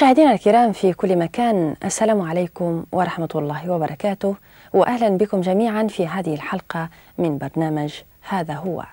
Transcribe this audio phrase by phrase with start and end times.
[0.00, 4.36] مشاهدينا الكرام في كل مكان السلام عليكم ورحمة الله وبركاته
[4.72, 7.94] وأهلا بكم جميعا في هذه الحلقة من برنامج
[8.28, 8.84] هذا هو.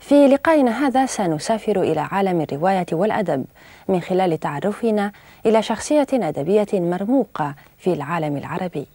[0.00, 3.44] في لقائنا هذا سنسافر إلى عالم الرواية والأدب
[3.88, 5.12] من خلال تعرفنا
[5.46, 8.86] إلى شخصية أدبية مرموقة في العالم العربي.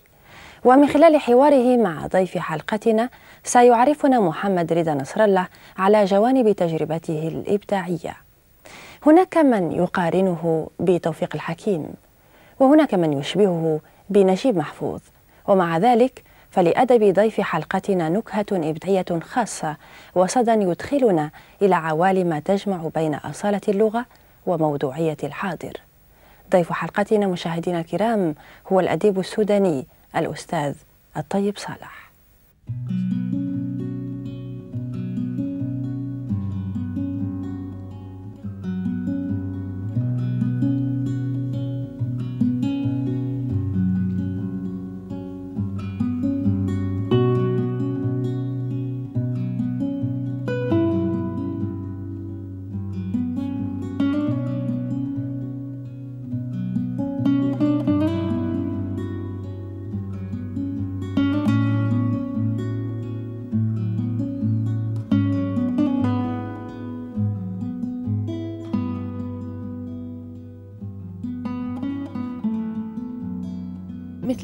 [0.65, 3.09] ومن خلال حواره مع ضيف حلقتنا
[3.43, 8.28] سيعرفنا محمد رضا نصر الله على جوانب تجربته الإبداعية.
[9.05, 11.87] هناك من يقارنه بتوفيق الحكيم
[12.59, 15.01] وهناك من يشبهه بنجيب محفوظ.
[15.47, 19.75] ومع ذلك فلأدب ضيف حلقتنا نكهة إبداعية خاصة
[20.15, 24.05] وصدى يدخلنا إلى عوالم تجمع بين أصالة اللغة
[24.45, 25.73] وموضوعية الحاضر.
[26.51, 28.35] ضيف حلقتنا مشاهدينا الكرام
[28.71, 30.75] هو الأديب السوداني الأستاذ
[31.17, 32.11] الطيب صالح.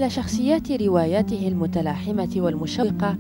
[0.08, 3.18] شخصيات رواياته المتلاحمة والمشوقة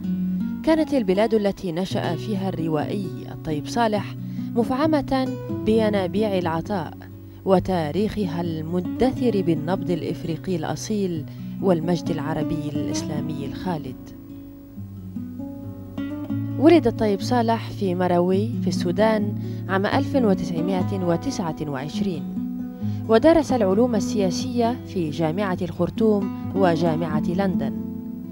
[0.63, 4.15] كانت البلاد التي نشأ فيها الروائي الطيب صالح
[4.55, 5.27] مفعمة
[5.65, 6.97] بينابيع العطاء
[7.45, 11.25] وتاريخها المدثر بالنبض الإفريقي الأصيل
[11.61, 14.09] والمجد العربي الإسلامي الخالد.
[16.59, 19.35] ولد الطيب صالح في مروي في السودان
[19.69, 22.34] عام 1929
[23.09, 27.73] ودرس العلوم السياسية في جامعة الخرطوم وجامعة لندن.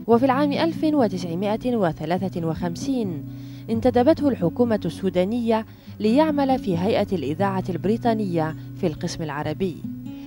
[0.07, 3.23] وفي العام 1953
[3.69, 5.66] انتدبته الحكومة السودانية
[6.00, 9.78] ليعمل في هيئة الإذاعة البريطانية في القسم العربي.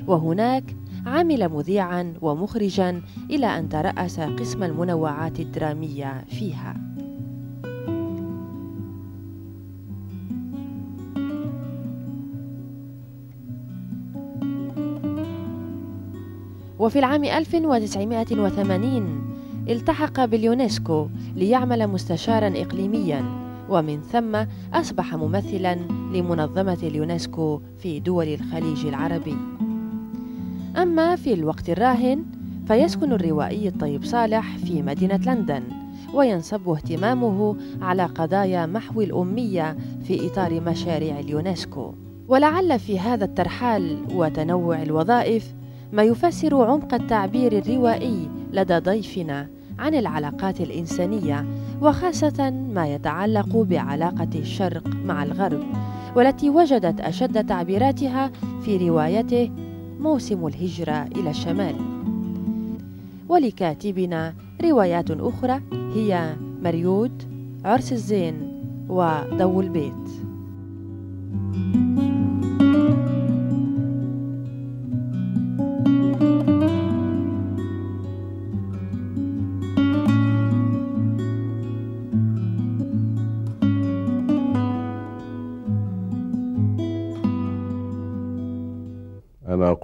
[0.06, 0.64] وهناك
[1.06, 6.95] عمل مذيعا ومخرجا إلى أن ترأس قسم المنوعات الدرامية فيها.
[16.78, 19.36] وفي العام 1980
[19.68, 23.24] التحق باليونسكو ليعمل مستشارا إقليميا
[23.68, 24.44] ومن ثم
[24.74, 25.74] أصبح ممثلا
[26.14, 29.36] لمنظمة اليونسكو في دول الخليج العربي.
[30.76, 32.24] أما في الوقت الراهن
[32.68, 35.62] فيسكن الروائي الطيب صالح في مدينة لندن
[36.14, 41.94] وينصب اهتمامه على قضايا محو الأمية في إطار مشاريع اليونسكو.
[42.28, 45.55] ولعل في هذا الترحال وتنوع الوظائف
[45.92, 49.48] ما يفسر عمق التعبير الروائي لدى ضيفنا
[49.78, 51.46] عن العلاقات الإنسانية
[51.82, 55.62] وخاصة ما يتعلق بعلاقة الشرق مع الغرب
[56.16, 58.30] والتي وجدت أشد تعبيراتها
[58.64, 59.50] في روايته
[60.00, 61.74] موسم الهجرة إلى الشمال.
[63.28, 65.60] ولكاتبنا روايات أخرى
[65.94, 67.22] هي مريود
[67.64, 70.25] عرس الزين وضو البيت.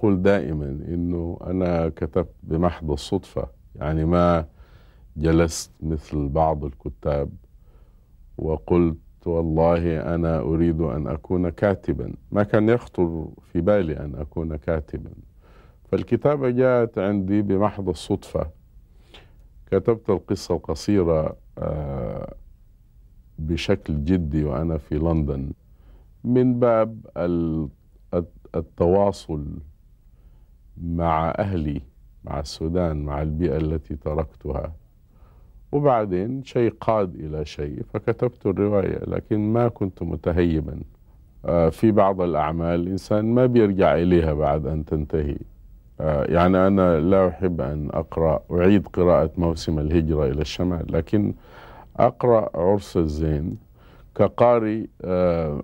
[0.02, 4.46] أقول دائما إنه أنا كتبت بمحض الصدفة يعني ما
[5.16, 7.30] جلست مثل بعض الكتاب
[8.38, 8.96] وقلت
[9.26, 12.12] والله أنا أريد أن أكون كاتبا.
[12.32, 15.10] ما كان يخطر في بالي أن أكون كاتبا.
[15.84, 18.50] فالكتابة جاءت عندي بمحض الصدفة.
[19.66, 21.36] كتبت القصة القصيرة
[23.38, 25.52] بشكل جدي وأنا في لندن
[26.24, 27.06] من باب
[28.54, 29.46] التواصل
[30.82, 31.80] مع أهلي
[32.24, 34.72] مع السودان مع البيئة التي تركتها.
[35.72, 40.78] وبعدين شيء قاد إلى شيء فكتبت الرواية لكن ما كنت متهيبا
[41.70, 45.36] في بعض الأعمال الإنسان ما بيرجع إليها بعد أن تنتهي.
[46.28, 51.34] يعني أنا لا أحب أن أقرأ أعيد قراءة موسم الهجرة إلى الشمال لكن
[51.96, 53.56] أقرأ عرس الزين.
[54.14, 54.86] كقارئ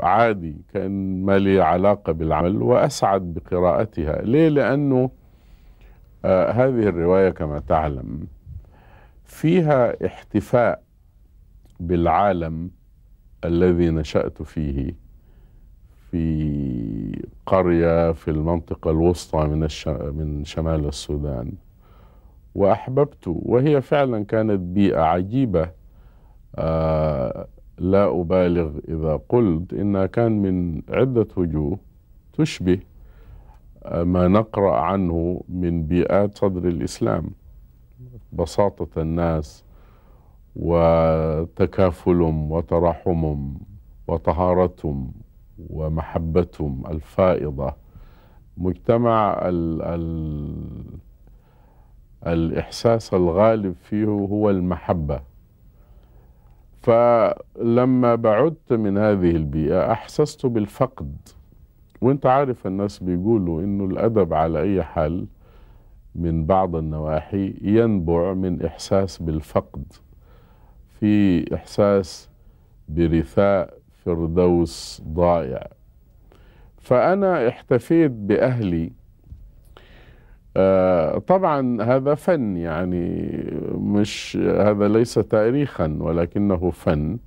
[0.01, 4.23] عادي كان ما لي علاقة بالعمل وأسعد بقراءتها.
[4.23, 5.11] ليه؟ لأنه
[6.25, 8.27] هذه الرواية كما تعلم
[9.25, 10.83] فيها احتفاء
[11.81, 12.71] بالعالم
[13.45, 14.95] الذي نشأت فيه
[16.11, 19.69] في قرية في المنطقة الوسطى من
[20.19, 21.53] من شمال السودان.
[22.55, 25.71] وأحببت وهي فعلا كانت بيئة عجيبة
[26.57, 31.79] آه لا أبالغ إذا قلت إنها كان من عدة وجوه
[32.33, 32.79] تشبه
[33.93, 37.31] ما نقرأ عنه من بيئات صدر الإسلام.
[38.33, 39.65] بساطة الناس
[40.57, 43.61] وتكافلهم وتراحمهم
[44.09, 45.13] وطهارتهم
[45.71, 47.75] ومحبتهم الفائضة.
[48.57, 50.53] مجتمع ال ال
[52.27, 55.21] الإحساس الغالب فيه هو المحبة.
[56.83, 61.17] فلما بعدت من هذه البيئة أحسست بالفقد.
[62.01, 65.27] وأنت عارف الناس بيقولوا إنه الأدب على أي حال
[66.15, 69.85] من بعض النواحي ينبع من إحساس بالفقد.
[71.01, 72.31] في إحساس
[72.89, 75.69] برثاء فردوس ضائع.
[76.77, 78.98] فأنا احتفيت بأهلي آه
[81.27, 83.33] طبعا هذا فن يعني
[83.75, 87.19] مش هذا ليس تاريخا ولكنه فن.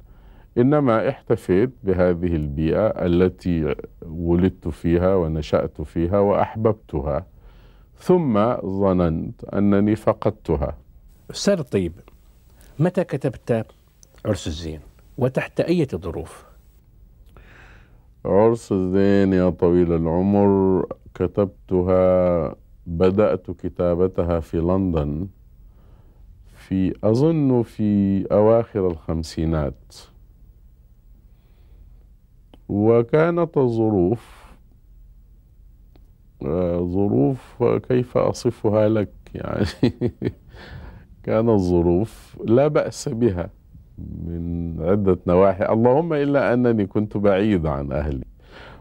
[0.58, 3.76] إنما احتفيت بهذه البيئة التي
[4.06, 7.26] ولدت فيها ونشأت فيها وأحببتها.
[7.98, 10.78] ثم ظننت أنني فقدتها.
[11.32, 11.94] أستاذ الطيب
[12.80, 13.66] متى كتبت
[14.26, 14.80] عرس الزين؟
[15.18, 16.46] وتحت أي ظروف؟
[18.26, 20.86] عرس الزين يا طويل العمر
[21.16, 22.56] كتبتها
[22.98, 25.28] بدأت كتابتها في لندن
[26.56, 29.96] في أظن في أواخر الخمسينات.
[32.70, 34.42] وكانت الظروف
[36.84, 39.66] ظروف كيف أصفها لك؟ يعني
[41.24, 43.50] كانت ظروف لا بأس بها
[43.98, 45.66] من عدة نواحي.
[45.66, 48.26] اللهم إلا أنني كنت بعيد عن أهلي.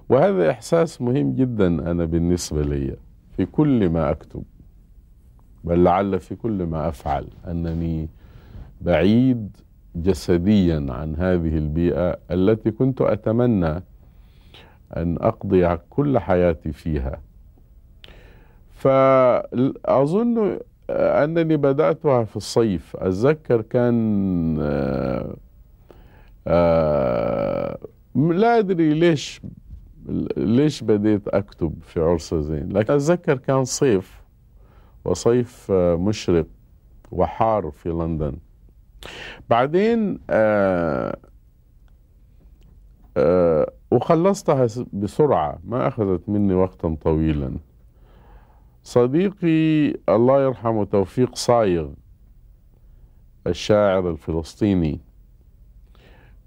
[0.09, 2.97] وهذا إحساس مهم جدا أنا بالنسبة لي.
[3.41, 4.43] في كل ما أكتب
[5.65, 7.27] بل لعل في كل ما أفعل.
[7.49, 8.09] أنني
[8.81, 9.57] بعيد
[9.97, 13.83] جسديا عن هذه البيئة التي كنت أتمنى
[14.97, 17.21] أن أقضي كل حياتي فيها.
[18.71, 20.59] فأظن
[20.91, 22.97] أنني بدأتها في الصيف.
[22.97, 25.37] أتذكر كان آآ
[26.47, 27.79] آآ
[28.15, 29.41] لا أدري ليش
[30.37, 34.23] ليش بديت أكتب في عرس زين لكن أتذكر كان صيف
[35.05, 36.47] وصيف مشرق
[37.13, 38.37] وحار في لندن.
[39.51, 41.17] بعدين آآ
[43.17, 47.57] آآ وخلصتها بسرعة ما أخذت مني وقتا طويلا.
[48.83, 51.89] صديقي الله يرحمه توفيق صايغ
[53.47, 55.01] الشاعر الفلسطيني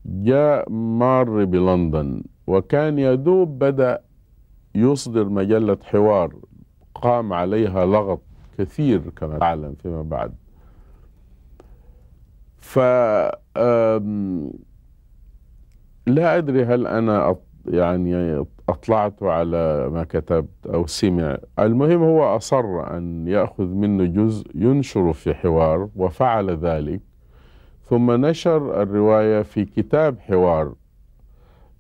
[0.06, 2.24] جاء مار بلندن.
[2.48, 4.02] وكان يدوب بدأ
[4.76, 6.36] يصدر مجلة حوار
[6.96, 8.22] قام عليها لغط
[8.58, 10.34] كثير كما تعلم فيما بعد.
[12.58, 12.80] ف
[16.08, 17.36] لا أدري هل أنا
[17.68, 21.38] يعني أطلعت على ما كتبت أو سمع.
[21.60, 27.02] المهم هو أصر أن يأخذ منه جزء ينشر في حوار وفعل ذلك.
[27.90, 30.74] ثم نشر الرواية في كتاب حوار.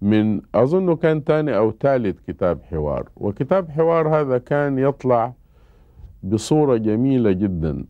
[0.03, 3.09] من أظن كان ثاني أو ثالث كتاب حوار.
[3.15, 5.33] وكتاب حوار هذا كان يطلع
[6.23, 7.85] بصورة جميلة جدا.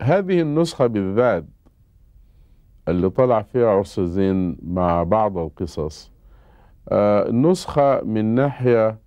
[0.00, 1.44] هذه النسخة بالذات
[2.88, 6.12] اللي طلع فيها عرس الزين مع بعض القصص
[6.88, 8.98] آه نسخة من ناحية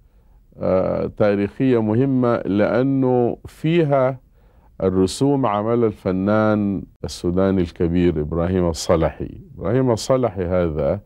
[0.57, 4.19] آه تاريخية مهمة لأنه فيها
[4.83, 9.41] الرسوم عمل الفنان السوداني الكبير إبراهيم الصلحي.
[9.57, 10.99] إبراهيم الصلحي هذا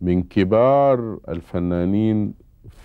[0.00, 2.34] من كبار الفنانين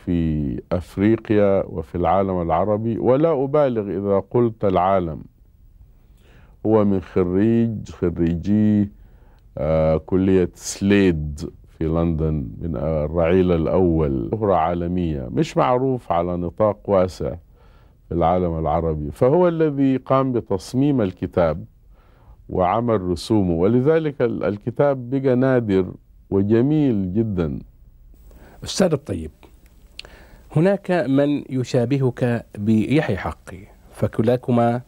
[0.06, 5.22] في أفريقيا وفي العالم العربي ولا أبالغ إذا قلت العالم.
[6.66, 8.92] هو من خريج خريجي
[9.58, 17.36] آه كلية سليد في لندن من الرعيل الأول شهرة عالمية مش معروف على نطاق واسع
[18.08, 19.12] في العالم العربي.
[19.12, 21.66] فهو الذي قام بتصميم الكتاب
[22.50, 25.94] وعمل رسومه ولذلك الكتاب بقى نادر
[26.32, 27.60] وجميل جدا.
[28.64, 29.32] أستاذ الطيب
[30.56, 33.60] هناك من يشابهك بيحيى حقي
[33.92, 34.82] فكلاكما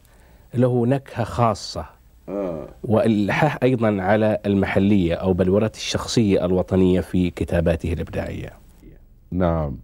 [0.54, 1.86] له نكهة خاصة.
[2.30, 2.68] آه.
[2.84, 8.50] والإلحاح أيضا على المحلية أو بلورة الشخصية الوطنية في كتاباته الإبداعية.
[9.32, 9.78] نعم.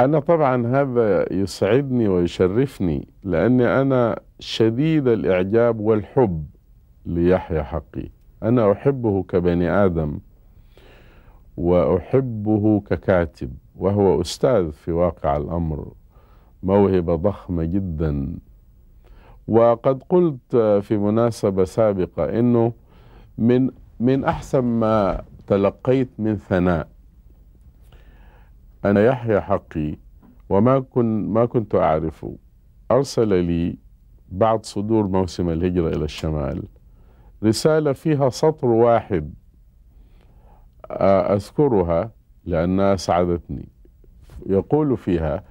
[0.00, 6.46] أنا طبعا هذا يسعدني ويشرفني لأني أنا شديد الإعجاب والحب
[7.06, 8.08] ليحيى حقي.
[8.42, 10.18] أنا أحبه كبني آدم.
[11.56, 15.92] وأحبه ككاتب وهو أستاذ في واقع الأمر
[16.62, 18.38] موهبة ضخمة جدا.
[19.48, 22.72] وقد قلت في مناسبة سابقة أنه
[23.38, 23.70] من
[24.00, 26.88] من أحسن ما تلقيت من ثناء
[28.84, 29.96] أنا يحيى حقي
[30.48, 32.36] وما كن ما كنت أعرفه.
[32.90, 33.78] أرسل لي
[34.28, 36.62] بعد صدور موسم الهجرة إلى الشمال
[37.44, 39.34] رسالة فيها سطر واحد
[41.34, 42.10] أذكرها
[42.44, 43.68] لأنها أسعدتني
[44.46, 45.44] يقول فيها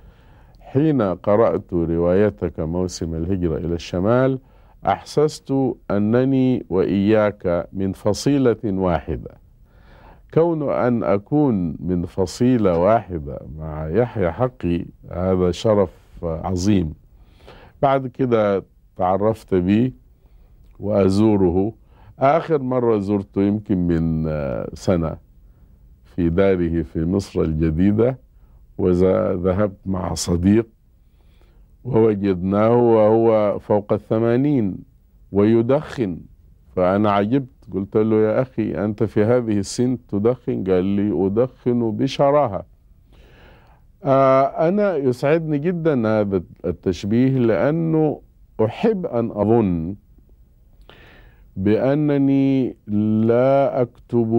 [0.60, 4.40] حين قرأت روايتك موسم الهجرة إلى الشمال
[4.86, 5.54] أحسست
[5.92, 9.32] أنني وإياك من فصيلة واحدة.
[10.34, 15.90] كون أن أكون من فصيلة واحدة مع يحيى حقي هذا شرف
[16.24, 16.94] عظيم.
[17.82, 18.64] بعد كده
[18.98, 19.92] تعرفت به
[20.80, 21.74] وأزوره.
[22.20, 24.30] آخر مرة زرته يمكن من
[24.74, 25.25] سنة.
[26.16, 28.18] في داره في مصر الجديدة
[28.78, 30.68] وذهبت مع صديق
[31.84, 34.78] ووجدناه وهو فوق الثمانين
[35.32, 36.18] ويدخن.
[36.76, 42.66] فأنا عجبت قلت له يا أخي أنت في هذه السن تدخن؟ قال لي أدخن بشراهة.
[44.04, 48.22] آه أنا يسعدني جدا هذا التشبيه لأنه
[48.66, 49.96] أحب أن أظن
[51.56, 52.76] بأنني
[53.28, 54.32] لا أكتب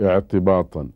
[0.00, 0.88] اعتباطا.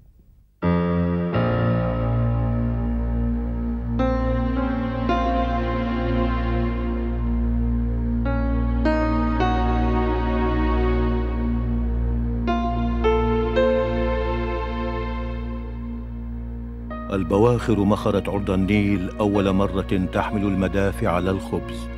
[17.13, 21.89] البواخر مخرت عرض النيل أول مرة تحمل المدافع على الخبز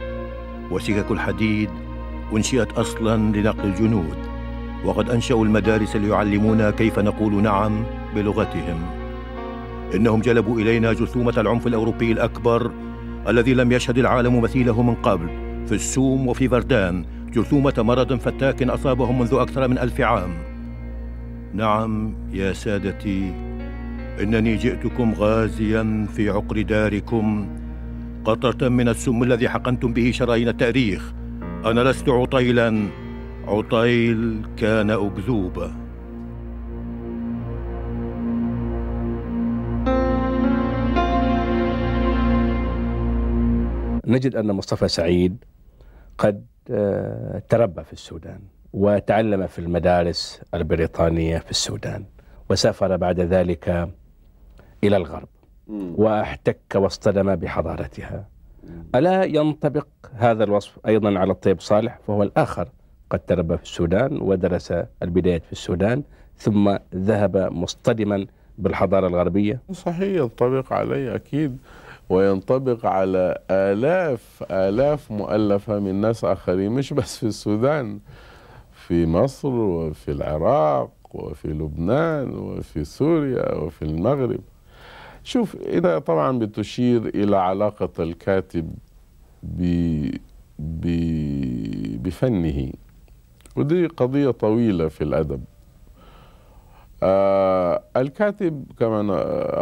[0.70, 1.70] وسكك الحديد
[2.32, 4.25] أنشئت أصلا لنقل الجنود.
[4.86, 8.78] وقد أنشأوا المدارس ليعلمونا كيف نقول نعم بلغتهم.
[9.94, 12.70] إنهم جلبوا إلينا جثومة العنف الأوروبي الأكبر
[13.28, 15.28] الذي لم يشهد العالم مثيله من قبل
[15.66, 20.30] في السوم وفي فردان جثومة مرض فتاك أصابهم منذ أكثر من ألف عام.
[21.54, 23.32] نعم يا سادتي
[24.22, 27.48] إنني جئتكم غازيا في عقر داركم
[28.24, 31.12] قطرة من السم الذي حقنتم به شرايين التاريخ.
[31.64, 32.88] أنا لست عطيلا.
[33.46, 35.86] عطيل كان أكذوبا
[44.06, 45.44] نجد أن مصطفى سعيد
[46.18, 48.40] قد آه، تربى في السودان
[48.72, 52.04] وتعلم في المدارس البريطانية في السودان
[52.50, 53.88] وسافر بعد ذلك
[54.84, 55.28] إلى الغرب
[55.68, 58.28] واحتك واصطدم بحضارتها.
[58.94, 62.68] ألا ينطبق هذا الوصف أيضا على الطيب صالح؟ فهو الآخر
[63.10, 64.72] قد تربى في السودان ودرس
[65.02, 66.02] البداية في السودان
[66.36, 68.26] ثم ذهب مصطدما
[68.58, 69.60] بالحضارة الغربية.
[69.72, 71.58] صحيح ينطبق علي أكيد
[72.08, 77.98] وينطبق على آلاف آلاف مؤلفة من ناس آخرين مش بس في السودان
[78.72, 84.40] في مصر وفي العراق وفي لبنان وفي سوريا وفي المغرب.
[85.24, 88.74] شوف إذا طبعا بتشير إلى علاقة الكاتب
[89.42, 89.62] ب
[90.58, 90.86] ب
[92.02, 92.72] بفنه
[93.56, 95.44] ودي قضية طويلة في الأدب.
[97.02, 99.12] آه الكاتب كما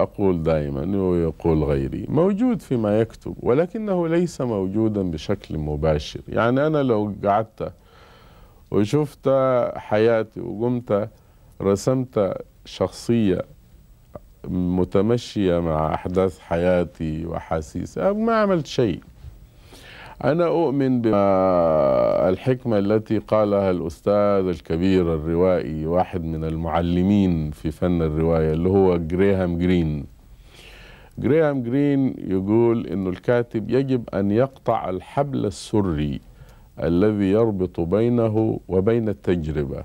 [0.02, 6.20] أقول دائما ويقول غيري موجود فيما يكتب ولكنه ليس موجودا بشكل مباشر.
[6.28, 7.72] يعني أنا لو قعدت
[8.70, 9.28] وشفت
[9.76, 11.08] حياتي وقمت
[11.62, 13.42] رسمت شخصية
[14.48, 19.00] متمشية مع أحداث حياتي وحاسيسي ما عملت شيء.
[20.22, 28.68] أنا أؤمن بالحكمة التي قالها الأستاذ الكبير الروائي واحد من المعلمين في فن الرواية اللي
[28.68, 30.06] هو جريهام جرين.
[31.18, 36.20] جريهام جرين يقول أنه الكاتب يجب أن يقطع الحبل السري
[36.82, 39.84] الذي يربط بينه وبين التجربة.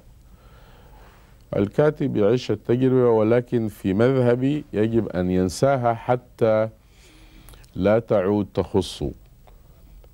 [1.56, 6.70] الكاتب يعيش التجربة ولكن في مذهبي يجب أن ينساها حتى
[7.76, 9.12] لا تعود تخصه.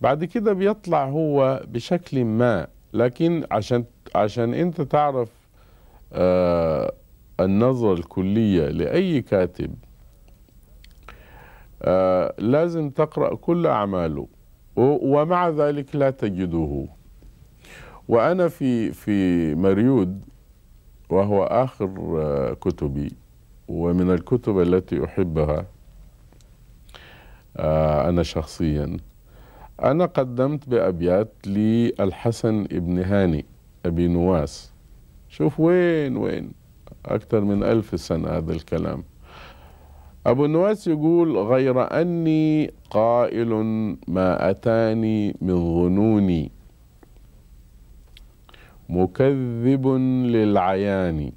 [0.02, 2.68] بعد كده بيطلع هو بشكل ما.
[2.94, 3.86] لكن عشان
[4.16, 5.30] عشان انت تعرف
[6.14, 6.94] آه
[7.40, 9.76] النظرة الكلية لأي كاتب
[11.82, 14.28] آه لازم تقرأ كل أعماله.
[14.76, 16.88] ومع ذلك لا تجده.
[18.08, 20.22] وأنا في في مريود
[21.10, 23.12] وهو آخر آه كتبي
[23.68, 25.66] ومن الكتب التي أحبها
[27.58, 28.98] آه أنا شخصيا.
[29.84, 33.46] أنا قدمت بأبيات للحسن ابن هاني
[33.86, 34.74] أبي نواس.
[35.30, 36.52] شوف وين وين؟
[37.06, 39.04] أكثر من ألف سنة هذا الكلام.
[40.26, 43.54] أبو النواس يقول غير أني قائل
[44.08, 46.52] ما أتاني من ظنوني.
[48.90, 49.88] مكذب
[50.26, 51.32] للعيان.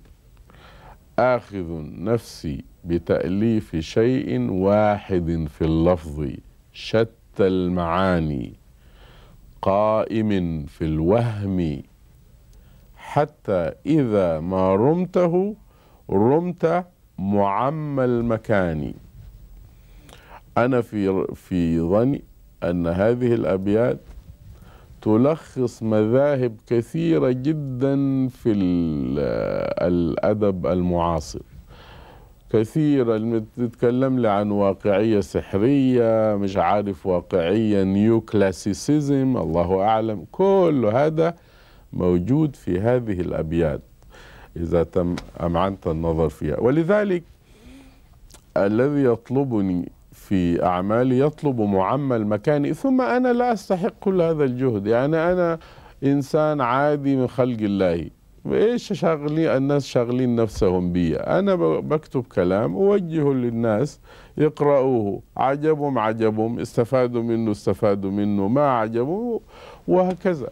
[1.19, 6.27] آخذ نفسي بتأليف شيء واحد في اللفظ.
[6.73, 8.55] شتى المعاني
[9.63, 11.83] قائم في الوهم
[12.97, 15.57] حتى إذا ما رمته
[16.11, 16.87] رمت
[17.19, 18.95] معمى المكان.
[20.59, 22.23] أنا في في ظني
[22.63, 24.01] أن هذه الأبيات
[25.03, 28.53] تلخص مذاهب كثيرة جدا في
[29.83, 31.43] الأدب المعاصر.
[32.53, 40.25] كثيرا تتكلم لي عن واقعية سحرية مش عارف واقعية نيو كلاسيسيزم الله أعلم.
[40.33, 41.35] كل هذا
[41.93, 43.81] موجود في هذه الأبيات
[44.57, 46.61] إذا تم أمعنت النظر فيها.
[46.61, 47.23] ولذلك
[48.57, 54.87] الذي يطلبني في أعمالي يطلب معمى مكاني ثم أنا لا أستحق كل هذا الجهد.
[54.87, 55.59] يعني أنا
[56.05, 58.11] إنسان عادي من خلق الله.
[58.53, 61.17] إيش شاغلين الناس شاغلين نفسهم بي.
[61.17, 64.01] أنا بكتب كلام أوجهه للناس
[64.37, 65.23] يقرأوه.
[65.37, 66.59] عجبهم عجبهم.
[66.61, 68.49] استفادوا منه استفادوا منه.
[68.49, 69.41] ما عجبهم
[69.89, 70.51] وهكذا.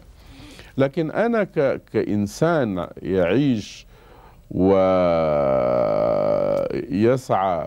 [0.77, 1.81] لكن أنا ك...
[1.93, 3.87] كإنسان يعيش
[4.51, 5.31] ويسعى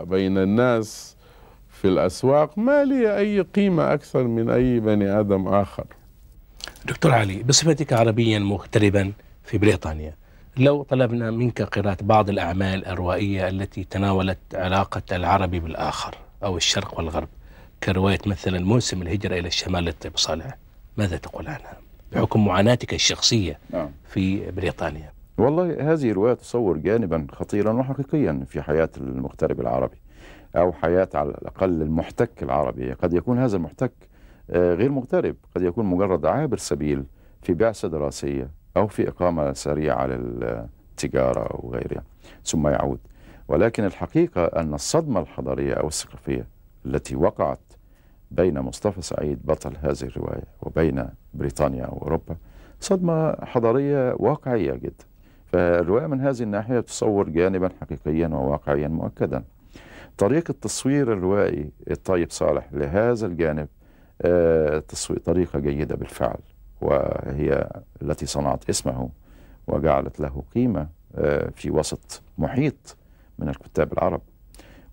[0.04, 1.16] بين الناس
[1.68, 5.84] في الأسواق ما لي أي قيمة أكثر من أي بني آدم آخر.
[6.86, 9.12] دكتور علي بصفتك عربيا مغتربا
[9.44, 10.14] في بريطانيا
[10.60, 17.28] لو طلبنا منك قراءة بعض الأعمال الروائية التي تناولت علاقة العربي بالآخر أو الشرق والغرب
[17.84, 20.56] كرواية مثلا موسم الهجرة إلى الشمال للطيب صالح
[20.96, 21.76] ماذا تقول عنها؟
[22.12, 23.90] بحكم معاناتك الشخصية نعم.
[24.08, 25.12] في بريطانيا.
[25.38, 29.96] والله هذه رواية تصور جانبا خطيرا وحقيقيا في حياة المغترب العربي
[30.56, 32.92] أو حياة على الأقل المحتك العربي.
[32.92, 33.92] قد يكون هذا المحتك
[34.50, 37.04] آه، غير مغترب قد يكون مجرد عابر سبيل
[37.42, 38.59] في بعثة دراسية.
[38.76, 42.02] أو في إقامة سريعة للتجارة وغيرها
[42.44, 42.98] ثم يعود.
[43.48, 46.46] ولكن الحقيقة أن الصدمة الحضارية أو الثقافية
[46.86, 47.60] التي وقعت
[48.30, 52.36] بين مصطفى سعيد بطل هذه الرواية وبين بريطانيا وأوروبا
[52.80, 55.04] صدمة حضارية واقعية جدا.
[55.46, 59.44] فالرواية من هذه الناحية تصور جانبا حقيقيا وواقعيا مؤكدا.
[60.18, 63.68] طريقة تصوير الروائي الطيب صالح لهذا الجانب
[64.22, 66.38] آه، تصوير طريقة جيدة بالفعل.
[66.80, 67.70] وهي
[68.02, 69.08] التي صنعت اسمه
[69.66, 72.96] وجعلت له قيمة آه، في وسط محيط
[73.38, 74.20] من الكتاب العرب.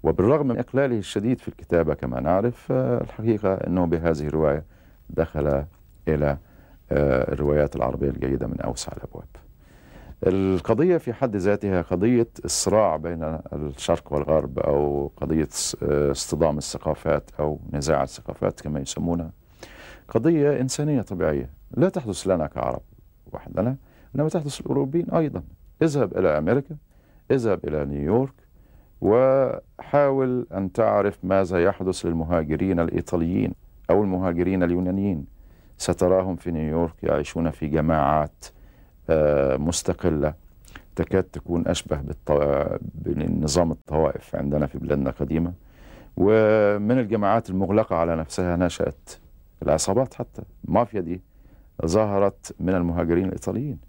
[0.04, 4.64] وبالرغم من إقلاله الشديد في الكتابة كما نعرف آه، الحقيقة أنه بهذه الرواية
[5.10, 5.66] دخل
[6.08, 6.38] إلى
[6.92, 9.28] آه، الروايات العربية الجيدة من أوسع الأبواب.
[10.28, 15.50] القضية في حد ذاتها قضية الصراع بين الشرق والغرب أو قضية
[15.84, 19.32] اصطدام الثقافات أو نزاع الثقافات كما يسمونها.
[20.08, 21.50] قضية إنسانية طبيعية.
[21.72, 22.82] لا تحدث لنا كعرب
[23.34, 23.76] وحدنا
[24.16, 25.44] إنما تحدث للأوروبيين أيضا.
[25.82, 26.76] اذهب إلى أمريكا
[27.32, 28.34] اذهب إلى نيويورك
[29.02, 33.54] وحاول أن تعرف ماذا يحدث للمهاجرين الإيطاليين
[33.90, 35.26] أو المهاجرين اليونانيين.
[35.78, 38.46] ستراهم في نيويورك يعيشون في جماعات
[39.10, 40.34] آه، مستقلة
[40.96, 42.02] تكاد تكون أشبه
[42.96, 45.54] بنظام الطوائف عندنا في بلادنا القديمة.
[46.18, 49.10] ومن الجماعات المغلقة على نفسها نشأت
[49.64, 51.22] العصابات حتى المافيا دي.
[51.86, 53.80] ظهرت من المهاجرين الإيطاليين.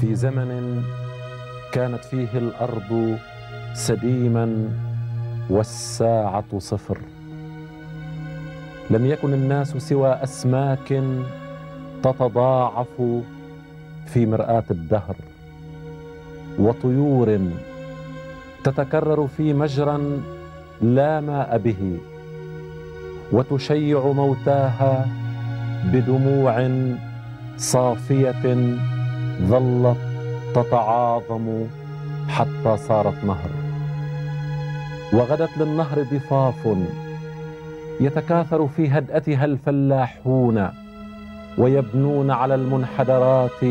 [0.00, 0.84] في زمن
[1.74, 3.18] كانت فيه الأرض
[3.74, 4.68] سديما
[5.50, 6.98] والساعة صفر.
[8.90, 11.02] لم يكن الناس سوى أسماك
[12.02, 13.02] تتضاعف
[14.06, 15.16] في مرآة الدهر
[16.58, 17.40] وطيور
[18.64, 20.20] تتكرر في مجرى
[20.82, 21.98] لا ماء به
[23.32, 25.06] وتشيع موتاها
[25.84, 26.70] بدموع
[27.56, 28.76] صافية
[29.42, 30.13] ظلت
[30.54, 31.66] تتعاظم
[32.28, 33.50] حتى صارت نهر.
[35.12, 36.68] وغدت للنهر ضفاف
[38.00, 40.68] يتكاثر في هدأتها الفلاحون
[41.58, 43.64] ويبنون على المنحدرات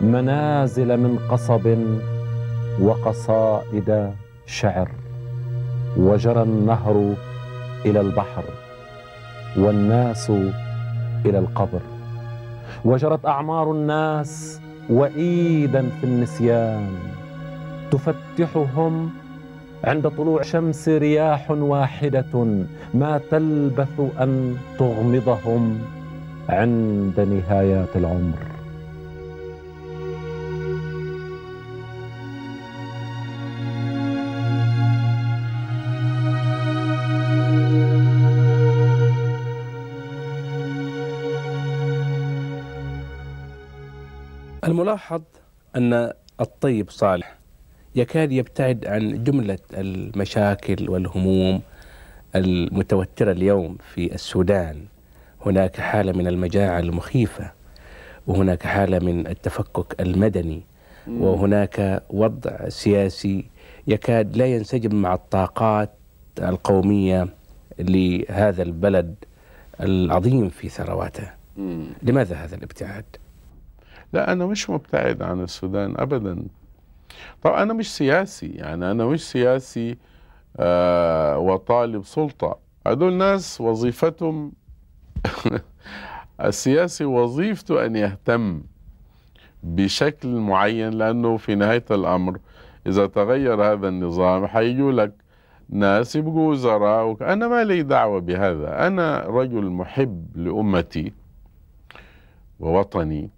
[0.00, 1.66] منازل من قصب
[2.80, 4.12] وقصائد
[4.46, 4.88] شعر.
[5.96, 7.14] وجرى النهر
[7.84, 8.44] إلى البحر
[9.56, 10.30] والناس
[11.26, 11.80] إلى القبر.
[12.84, 16.86] وجرت أعمار الناس وإيدا في النسيان.
[17.90, 19.10] تفتحهم
[19.84, 25.78] عند طلوع شمس رياح واحدة ما تلبث أن تغمضهم
[26.48, 28.47] عند نهايات العمر.
[44.98, 45.22] الملاحظ
[45.76, 47.38] أن الطيب صالح
[47.94, 51.62] يكاد يبتعد عن جملة المشاكل والهموم
[52.34, 54.84] المتوترة اليوم في السودان.
[55.46, 57.52] هناك حالة من المجاعة المخيفة
[58.26, 60.62] وهناك حالة من التفكك المدني
[61.08, 63.44] وهناك وضع سياسي
[63.86, 65.90] يكاد لا ينسجم مع الطاقات
[66.38, 67.28] القومية
[67.78, 69.14] لهذا البلد
[69.80, 71.30] العظيم في ثرواته.
[72.02, 73.04] لماذا هذا الابتعاد؟
[74.12, 76.44] لا أنا مش مبتعد عن السودان أبدا.
[77.42, 79.96] طبعا أنا مش سياسي يعني أنا مش سياسي
[80.56, 82.58] آه وطالب سلطة.
[82.86, 84.52] هدول ناس وظيفتهم
[86.44, 88.62] السياسي وظيفته أن يهتم
[89.62, 92.38] بشكل معين لأنه في نهاية الأمر
[92.86, 95.12] إذا تغير هذا النظام حيجوا لك
[95.68, 97.16] ناس يبقوا وزراء.
[97.20, 98.86] أنا ما لي دعوة بهذا.
[98.86, 101.12] أنا رجل محب لأمتي
[102.60, 103.30] ووطني.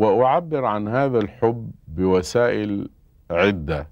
[0.00, 2.88] وأعبر عن هذا الحب بوسائل
[3.30, 3.86] عدة.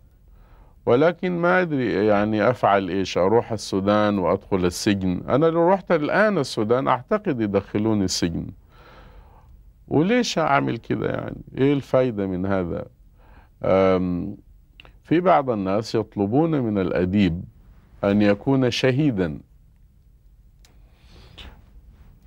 [0.87, 5.23] ولكن ما أدري يعني أفعل إيش أروح السودان وأدخل السجن.
[5.29, 8.47] أنا لو رحت الآن السودان أعتقد يدخلوني السجن.
[9.89, 12.87] وليش أعمل كده يعني؟ إيه الفايدة من هذا؟
[15.05, 17.45] في بعض الناس يطلبون من الأديب
[18.05, 19.41] أن يكون شهيدا.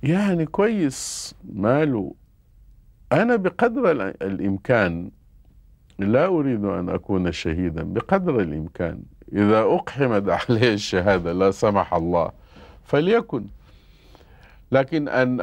[0.02, 2.14] يعني كويس ماله
[3.12, 3.90] أنا بقدر
[4.22, 5.10] الإمكان
[5.98, 9.02] لا أريد أن أكون شهيدا بقدر الإمكان.
[9.32, 12.30] إذا أقحمت عليه الشهادة لا سمح الله
[12.84, 13.44] فليكن.
[14.72, 15.36] لكن أن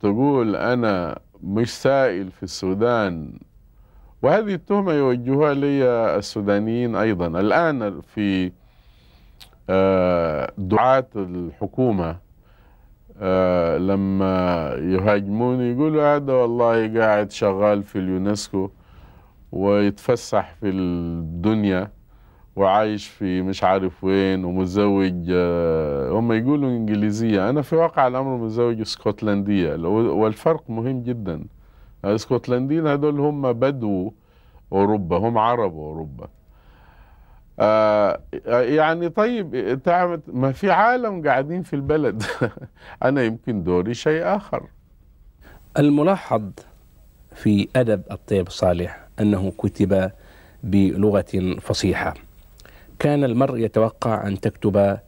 [0.00, 3.32] تقول أنا مش سائل في السودان
[4.22, 5.84] وهذه التهمة يوجهها لي
[6.16, 7.26] السودانيين أيضا.
[7.26, 8.52] الآن في
[10.58, 12.16] دعاة الحكومة
[13.78, 18.70] لما يهاجموني يقولوا هذا والله قاعد شغال في اليونسكو
[19.52, 21.90] ويتفسح في الدنيا
[22.56, 25.30] وعايش في مش عارف وين ومتزوج
[26.12, 27.50] هم يقولوا إنجليزية.
[27.50, 29.74] أنا في واقع الأمر متزوج إسكتلندية.
[29.88, 31.44] والفرق مهم جدا.
[32.04, 34.12] الاسكتلنديين هذول هم بدو
[34.72, 36.28] أوروبا هم عرب أوروبا.
[37.60, 39.78] آه يعني طيب
[40.26, 42.22] ما في عالم قاعدين في البلد.
[43.04, 44.66] أنا يمكن دوري شيء آخر.
[45.78, 46.42] الملاحظ
[47.34, 50.10] في أدب الطيب صالح أنه كتب
[50.62, 52.14] بلغة فصيحة.
[52.98, 54.98] كان المرء يتوقع أن تكتب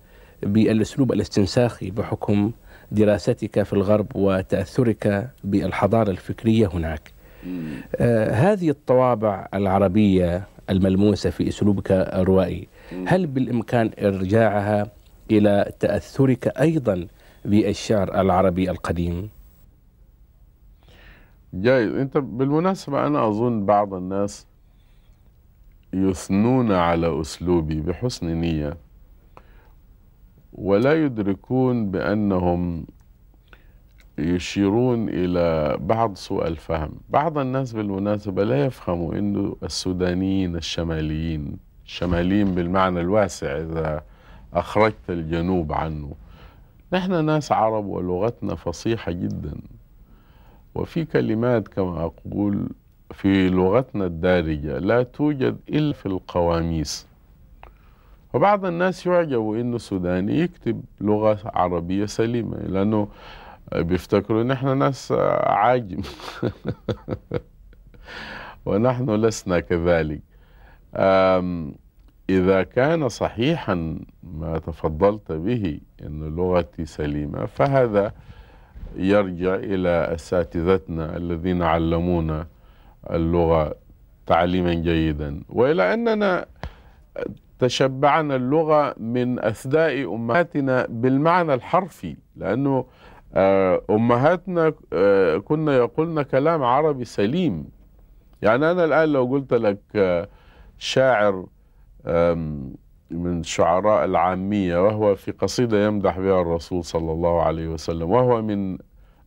[0.42, 2.52] بالأسلوب الاستنساخي بحكم
[2.92, 7.12] دراستك في الغرب وتأثرك بالحضارة الفكرية هناك.
[7.96, 12.68] آه هذه الطوابع العربية الملموسة في أسلوبك الروائي.
[13.06, 14.86] هل بالإمكان إرجاعها
[15.30, 17.06] إلى تأثرك أيضا
[17.44, 19.28] بالشعر العربي القديم؟
[21.54, 24.46] جايز أنت بالمناسبة أنا أظن بعض الناس
[25.92, 28.76] يثنون على أسلوبي بحسن نية
[30.52, 32.86] ولا يدركون بأنهم
[34.20, 36.92] يشيرون إلى بعض سوء الفهم.
[37.10, 41.56] بعض الناس بالمناسبة لا يفهموا أنه السودانيين الشماليين
[41.86, 44.02] الشماليين بالمعنى الواسع إذا
[44.54, 46.12] أخرجت الجنوب عنه.
[46.92, 49.52] نحن ناس عرب ولغتنا فصيحة جدا.
[50.74, 52.68] وفي كلمات كما أقول
[53.12, 57.06] في لغتنا الدارجة لا توجد إلا في القواميس.
[58.34, 63.08] وبعض الناس يعجبوا انه سوداني يكتب لغة عربية سليمة لأنه
[63.74, 66.00] بيفتكروا إن إحنا ناس عاجم.
[68.66, 70.20] ونحن لسنا كذلك.
[72.30, 78.12] إذا كان صحيحا ما تفضلت به إن لغتي سليمة فهذا
[78.96, 82.46] يرجع إلى أساتذتنا الذين علمونا
[83.10, 83.74] اللغة
[84.26, 85.42] تعليما جيدا.
[85.48, 86.46] وإلى أننا
[87.58, 92.84] تشبعنا اللغة من اثداء أمهاتنا بالمعنى الحرفي لأنه
[93.90, 94.70] أمهاتنا
[95.44, 97.68] كنا يقولن كلام عربي سليم.
[98.42, 99.80] يعني أنا الآن لو قلت لك
[100.78, 101.46] شاعر
[103.10, 108.78] من شعراء العامية وهو في قصيدة يمدح بها الرسول صلى الله عليه وسلم وهو من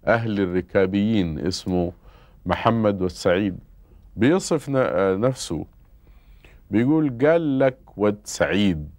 [0.07, 1.91] أهل الركابيين اسمه
[2.45, 3.59] محمد والسعيد
[4.15, 4.69] بيصف
[5.19, 5.65] نفسه.
[6.71, 8.89] بيقول قال لك ود سعيد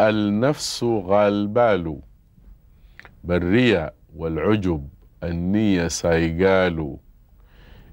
[0.00, 2.00] النفس غالبال
[3.24, 4.88] بالرياء والعجب
[5.22, 6.96] النية سايقال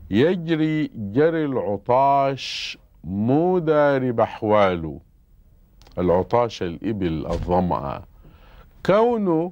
[0.09, 4.99] يجري جري العطاش مو داري بحواله
[5.97, 8.03] العطاش الإبل الظمأ.
[8.85, 9.51] كونه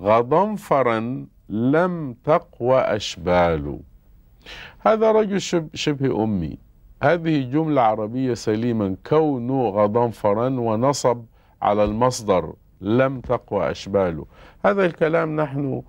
[0.00, 3.80] غضنفرا لم تقوى أشباله
[4.80, 6.58] هذا رجل شب شبه أمي.
[7.02, 8.96] هذه جملة عربية سليما.
[9.06, 11.24] كونه غضنفرا ونصب
[11.62, 12.54] على المصدر.
[12.84, 14.26] لم تقوى أشباله.
[14.64, 15.82] هذا الكلام نحن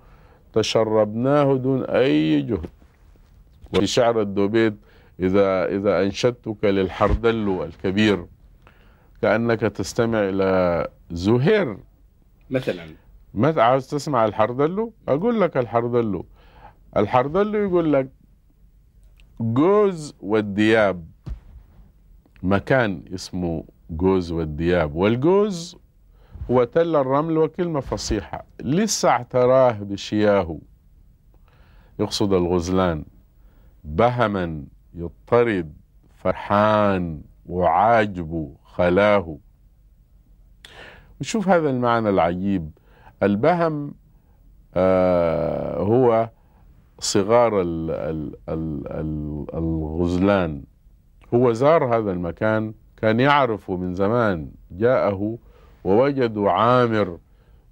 [0.52, 2.70] تشربناه دون أي جهد.
[3.74, 4.74] وفي شعر الدوبيت
[5.20, 8.26] إذا إذا أنشدتك للحردل الكبير
[9.22, 11.78] كأنك تستمع إلى زهير.
[12.50, 12.86] مثلا.
[13.34, 16.26] ما عاوز تسمع الحردلو أقول لك الحردلو
[16.96, 18.08] الحردلو يقول لك
[19.40, 21.04] جوز والدياب.
[22.42, 24.94] مكان اسمه جوز والدياب.
[24.94, 25.76] والجوز
[26.50, 28.44] هو تل الرمل وكلمة فصيحة.
[28.60, 30.58] لسه اعتراه بشياه.
[31.98, 33.04] يقصد الغزلان.
[33.84, 35.72] بهما يضطرد
[36.14, 39.38] فرحان وعاجبه خلاه.
[41.20, 42.70] وشوف هذا المعنى العجيب.
[43.22, 43.94] البهم
[44.74, 46.30] آه هو
[46.98, 50.64] صغار ال ال ال ال الغزلان.
[51.34, 55.38] هو زار هذا المكان كان يعرفه من زمان جاءه
[55.86, 57.18] ووجدوا عامر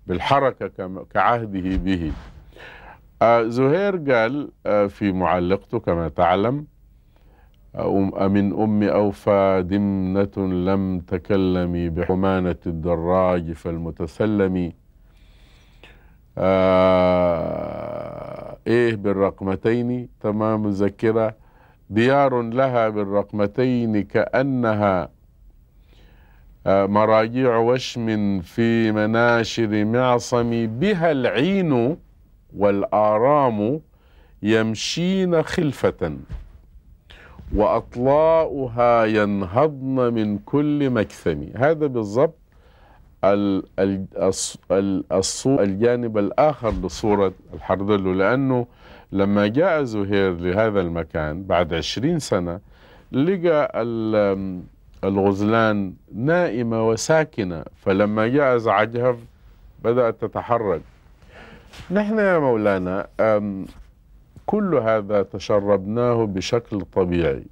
[0.07, 2.13] بالحركة كعهده به.
[3.23, 6.67] آه زهير قال آه في معلقته كما تعلم
[7.77, 10.37] أم- من أم أوفى دمنة
[10.73, 14.73] لم تكلمي بحمانة الدراج فالمتسلم
[16.85, 21.35] آه إيه بالرقمتين؟ تمام مذكرة.
[21.91, 25.09] ديار لها بالرقمتين كأنها آه
[26.67, 31.97] مراجيع وشم في مناشر معصم بها العين
[32.57, 33.81] والآرام
[34.43, 36.17] يمشين خلفة
[37.55, 41.43] وأطلاؤها ينهضن من كل مكثم.
[41.57, 42.39] هذا بالضبط
[45.61, 48.67] الجانب الآخر لصورة الحردلو لأنه
[49.13, 52.61] لما جاء زهير لهذا المكان بعد عشرين سنة
[53.13, 53.71] لقى
[55.05, 59.17] الغزلان نائمة وساكنة فلما جاء زعجها
[59.85, 60.81] بدأت تتحرك.
[61.91, 63.07] نحن يا مولانا
[64.47, 67.45] كل هذا تشربناه بشكل طبيعي.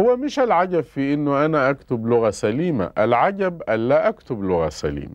[0.00, 5.14] هو مش العجب في إنه أنا أكتب لغة سليمة العجب الا أكتب لغة سليمة.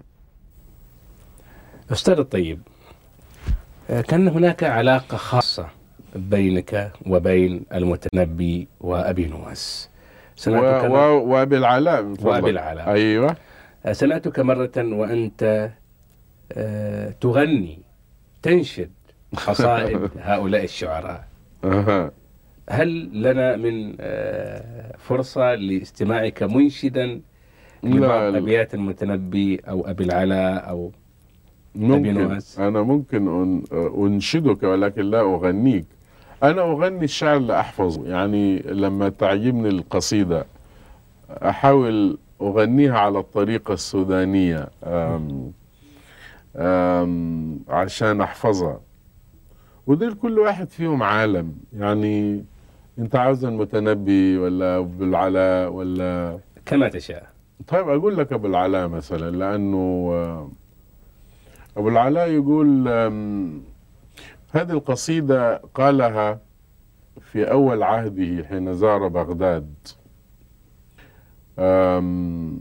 [1.91, 2.61] أستاذ الطيب
[4.07, 5.67] كان هناك علاقة خاصة
[6.15, 9.90] بينك وبين المتنبي وأبي نواس.
[10.47, 10.51] و...
[10.51, 11.41] و...
[11.41, 12.33] وبالعلاء من فضلك.
[12.33, 12.91] وأبي العلاء.
[12.91, 13.35] أيوه
[13.85, 15.71] آه، سمعتك مرة وأنت
[16.51, 17.79] آه، تغني
[18.41, 18.91] تنشد
[19.33, 21.23] قصائد هؤلاء الشعراء.
[22.69, 27.21] هل لنا من آه، فرصة لاستماعك منشدا
[27.83, 30.91] لبعض أبيات المتنبي أو أبي العلاء أو
[31.75, 32.59] ممكن نواس.
[32.59, 33.63] أنا ممكن أن...
[34.05, 35.85] أنشدك ولكن لا أغنيك
[36.43, 40.45] أنا أغني الشعر اللي أحفظه يعني لما تعجبني القصيدة
[41.29, 45.51] أحاول أغنيها على الطريقة السودانية أم...
[46.55, 47.59] أم...
[47.69, 48.79] عشان أحفظها.
[49.87, 51.53] ودول كل واحد فيهم عالم.
[51.77, 52.45] يعني
[52.99, 57.29] أنت عاوز المتنبي ولا أبو العلاء ولا كما تشاء.
[57.67, 60.49] طيب أقول لك أبو العلاء مثلا لأنه آه،
[61.77, 62.87] أبو العلاء يقول
[64.51, 66.39] هذه القصيدة قالها
[67.21, 69.73] في أول عهده حين زار بغداد.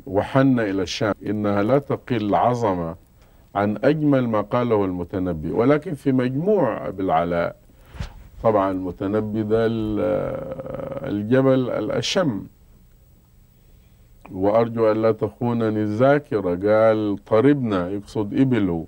[0.06, 1.14] وحن إلى الشام.
[1.26, 2.96] إنها لا تقل عظمه
[3.54, 7.56] عن أجمل ما قاله المتنبي ولكن في مجموع ابي العلاء
[8.42, 10.00] طبعا المتنبي ده ال-
[11.10, 12.46] الجبل الأشم.
[14.32, 16.40] وأرجو أن لا تخونني الذاكرة.
[16.54, 18.86] قال طربنا يقصد إبله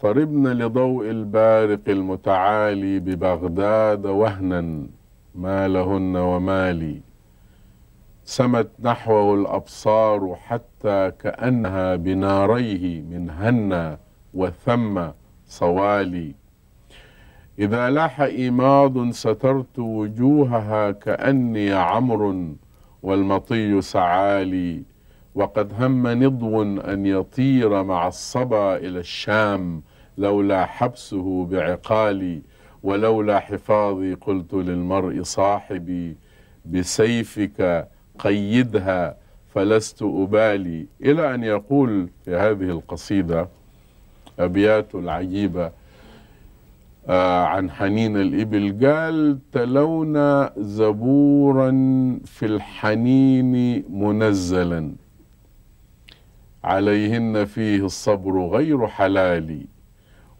[0.00, 4.86] طربنا لضوء البارق المتعالي ببغداد وهنا
[5.34, 7.00] ما لهن ومالي
[8.24, 13.98] سمت نحوه الأبصار حتى كأنها بناريه من هنا
[14.34, 15.00] وثم
[15.46, 16.34] صوالي.
[17.58, 22.56] إذا لاح إيماض سترت وجوهها كأني عمرو
[23.02, 24.82] والمطي سعالي.
[25.34, 29.82] وقد هم نضو أن يطير مع الصبا إلى الشام
[30.18, 32.40] لولا حبسه بعقالي
[32.82, 36.16] ولولا حفاظي قلت للمرء صاحبي
[36.66, 39.16] بسيفك قيدها
[39.54, 40.86] فلست أبالي.
[41.02, 43.48] إلى أن يقول في هذه القصيدة
[44.38, 45.70] أبيات العجيبة
[47.08, 51.70] آه عن حنين الإبل قال تلونا زبورا
[52.24, 54.92] في الحنين منزلا
[56.64, 59.60] عليهن فيه الصبر غير حلال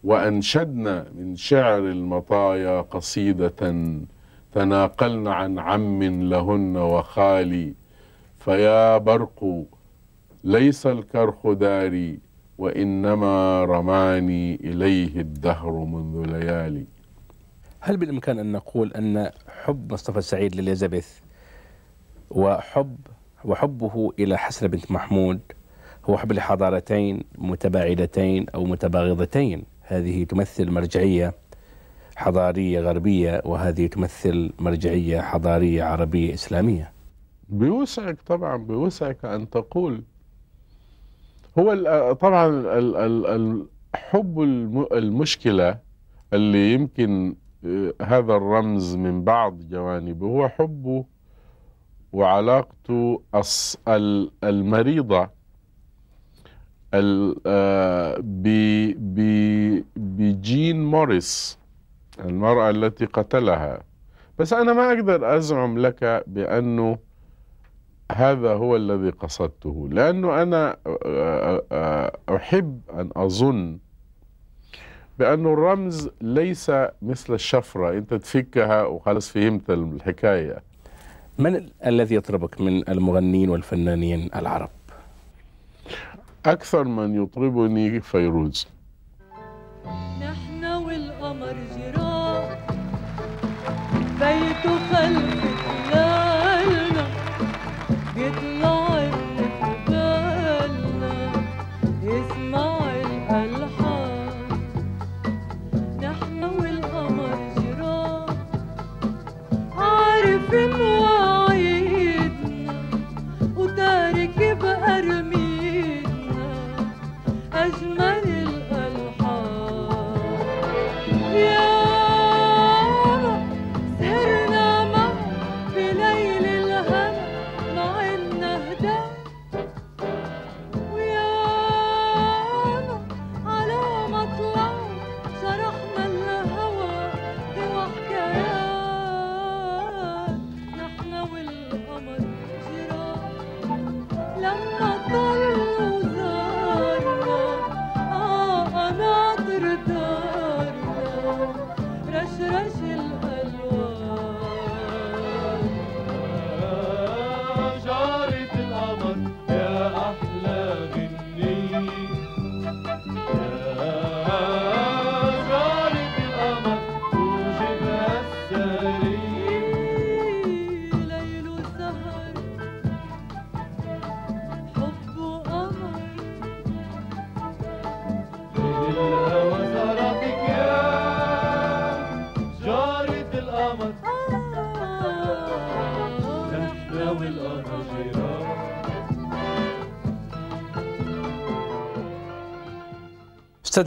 [0.03, 3.85] وأنشدنا من شعر المطايا قصيدة
[4.53, 7.73] تناقلن عن عم لهن وخالي
[8.37, 9.63] فيا برق
[10.43, 12.19] ليس الكرخ داري
[12.57, 16.85] وإنما رماني إليه الدهر منذ ليالي.
[17.79, 19.29] هل بالإمكان أن نقول أن
[19.63, 21.09] حب مصطفى سعيد لإليزابيث
[22.31, 22.97] وحب
[23.45, 25.39] وحبه إلى حسن بنت محمود
[26.05, 31.33] هو حب لحضارتين متباعدتين أو متباغضتين؟ هذه تمثل مرجعية
[32.15, 36.91] حضارية غربية وهذه تمثل مرجعية حضارية عربية إسلامية.
[37.49, 40.03] بيوسعك طبعا بيوسعك أن تقول.
[41.59, 41.73] هو
[42.13, 42.63] طبعا
[43.95, 44.39] الحب
[44.91, 45.79] المشكلة
[46.33, 47.35] اللي يمكن
[48.01, 51.05] هذا الرمز من بعض جوانبه هو حبه
[52.11, 53.21] وعلاقته
[54.43, 55.38] المريضة.
[59.95, 61.59] بجين موريس
[62.19, 63.83] المرأة التي قتلها.
[64.39, 66.97] بس أنا ما أقدر أزعم لك بأنه
[68.11, 70.77] هذا هو الذي قصدته لأنه أنا
[72.35, 73.77] أحب أن أظن
[75.19, 76.71] بأن الرمز ليس
[77.01, 77.97] مثل الشفرة.
[77.97, 80.63] أنت تفكها وخلاص فهمت الحكاية.
[81.39, 84.69] من الذي يطربك من المغنين والفنانين العرب؟
[86.45, 88.67] أكثر من يطربني فيروز.
[90.21, 92.57] نحن والقمر جيران
[94.19, 95.38] بيته خلف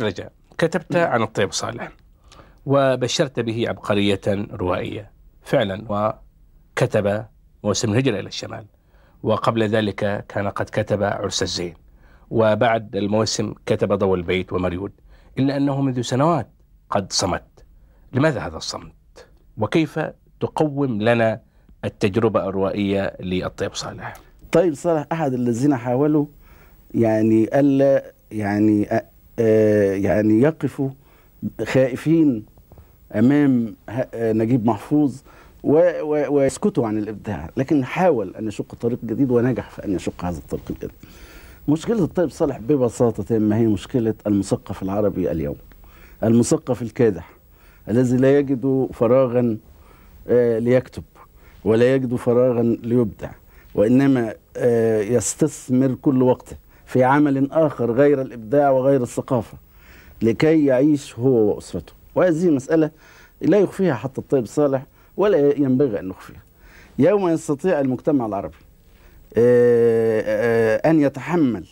[0.00, 1.92] رجاء كتبت عن الطيب صالح
[2.66, 4.20] وبشرت به عبقرية
[4.52, 5.10] روائية
[5.42, 7.24] فعلا وكتب
[7.64, 8.64] موسم الهجرة إلى الشمال
[9.22, 11.74] وقبل ذلك كان قد كتب عرس الزين
[12.30, 14.92] وبعد الموسم كتب ضوء البيت ومريود
[15.38, 16.48] إلا أنه منذ سنوات
[16.90, 17.64] قد صمت.
[18.12, 18.92] لماذا هذا الصمت؟
[19.56, 20.00] وكيف
[20.40, 21.40] تقوم لنا
[21.84, 24.14] التجربة الروائية للطيب صالح؟
[24.52, 26.26] طيب صالح أحد الذين حاولوا
[26.94, 29.02] يعني ألا يعني
[29.38, 30.90] يعني يقفوا
[31.64, 32.44] خائفين
[33.14, 35.16] أمام آه، نجيب محفوظ
[35.62, 37.50] ويسكتوا عن الإبداع.
[37.56, 40.90] لكن حاول أن يشق طريق جديد ونجح في أن يشق هذا الطريق الجديد.
[41.68, 45.56] مشكلة الطيب صالح ببساطة تامه هي مشكلة المثقف العربي اليوم.
[46.22, 47.30] المثقف الكادح
[47.88, 49.56] الذي لا يجد فراغا
[50.28, 51.02] آه، ليكتب
[51.64, 53.30] ولا يجد فراغا ليبدع
[53.74, 56.56] وإنما آه، يستثمر كل وقته.
[56.86, 59.58] في عمل آخر غير الإبداع وغير الثقافة
[60.22, 61.92] لكي يعيش هو وأسرته.
[62.14, 62.90] وهذه مسألة
[63.40, 66.42] لا يخفيها حتى الطيب صالح ولا ينبغي أن نخفيها.
[66.98, 68.56] يوم يستطيع المجتمع العربي
[69.36, 71.66] آه، آه، أن يتحمل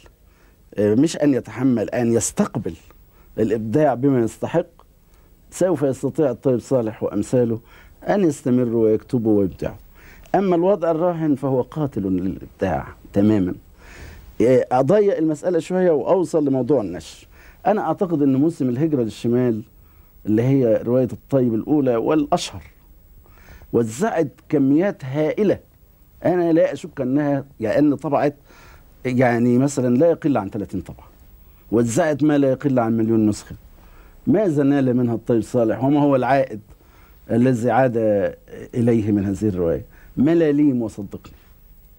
[0.75, 2.75] آه، مش أن يتحمل أن يستقبل
[3.39, 4.67] الإبداع بما يستحق
[5.51, 7.61] سوف يستطيع الطيب صالح وأمثاله
[8.09, 9.77] أن يستمروا ويكتبوا ويبدعوا.
[10.35, 13.55] أما الوضع الراهن فهو قاتل للإبداع تماما.
[14.73, 17.27] أضيق المسألة شوية وأوصل لموضوع النشر.
[17.67, 19.63] أنا أعتقد أن موسم الهجرة للشمال
[20.27, 22.63] اللي هي رواية الطيب الأولى والأشهر
[23.73, 25.59] وزعت كميات هائلة.
[26.25, 28.35] أنا لا أشك أنها يعني طبعت
[29.05, 31.07] يعني مثلا لا يقل عن 30 طبعة
[31.73, 33.57] وزعت ما لا يقل عن مليون نسخة.
[34.27, 36.61] ماذا نال منها الطيب صالح وما هو العائد
[37.31, 37.93] الذي عاد
[38.75, 39.85] إليه من هذه الرواية؟
[40.17, 41.33] ملاليم وصدقني.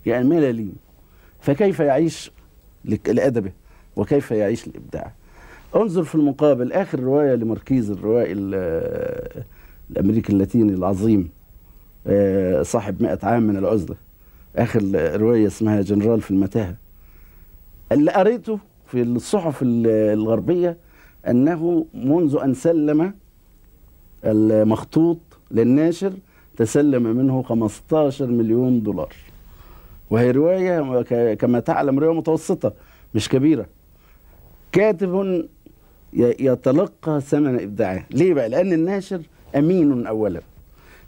[0.05, 0.75] يعني ملاليم
[1.41, 2.31] فكيف يعيش
[2.85, 3.51] لأدبه؟
[3.95, 5.11] وكيف يعيش الإبداع
[5.75, 9.43] انظر في المقابل آخر رواية لمركيز الروائي ال-
[9.91, 11.29] الأمريكي اللاتيني العظيم
[12.07, 13.95] آه، صاحب مئة عام من العزلة.
[14.55, 14.81] آخر
[15.21, 16.75] رواية اسمها جنرال في المتاهة.
[17.91, 20.77] اللي قريته في الصحف ال- الغربية
[21.27, 23.13] أنه منذ أن سلم
[24.25, 25.17] المخطوط
[25.51, 26.13] للناشر
[26.57, 29.13] تسلم منه 15 مليون دولار.
[30.11, 32.73] وهي رواية كما تعلم رواية متوسطة
[33.15, 33.65] مش كبيرة.
[34.71, 35.45] كاتب
[36.13, 38.05] يتلقى ثمن إبداعه.
[38.11, 39.21] ليه بقى؟ لأن الناشر
[39.55, 40.41] أمين أولا.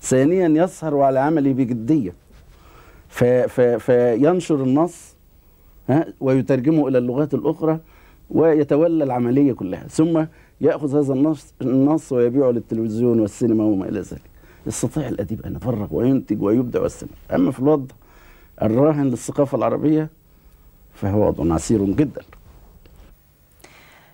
[0.01, 2.14] ثانيا يسهر على عمله بجدية.
[3.78, 5.16] فينشر النص
[6.20, 7.80] ويترجمه إلى اللغات الأخرى
[8.30, 9.88] ويتولى العملية كلها.
[9.88, 10.26] ثم
[10.62, 14.22] يأخذ هذا النص, النص ويبيعه للتلفزيون والسينما وما إلى ذلك.
[14.68, 17.95] يستطيع الأديب أن يفرغ وينتج ويبدع ويستمر أما في الوضع
[18.62, 20.10] الراهن للثقافة العربية
[20.93, 22.22] فهو عسير جدا.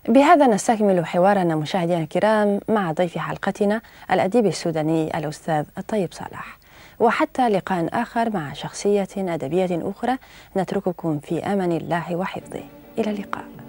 [0.07, 3.81] بهذا نستكمل حوارنا مشاهدينا الكرام مع ضيف حلقتنا
[4.11, 6.59] الأديب السوداني الأستاذ الطيب صالح
[6.99, 10.17] وحتى لقاء آخر مع شخصية أدبية أخرى
[10.57, 12.63] نترككم في أمان الله وحفظه.
[12.97, 13.68] إلى اللقاء.